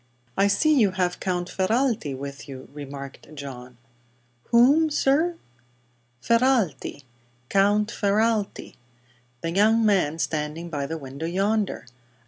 "I 0.35 0.47
see 0.47 0.73
you 0.73 0.93
have 0.93 1.19
Count 1.19 1.47
Ferralti 1.51 2.17
with 2.17 2.49
you," 2.49 2.67
remarked 2.73 3.27
Uncle 3.27 3.35
John. 3.35 3.77
"Whom, 4.45 4.89
sir?" 4.89 5.35
"Ferralti 6.19 7.03
Count 7.49 7.91
Ferralti. 7.91 8.77
The 9.41 9.51
young 9.51 9.85
man 9.85 10.17
standing 10.17 10.71
by 10.71 10.87
the 10.87 10.97
window, 10.97 11.27
yonder." 11.27 11.85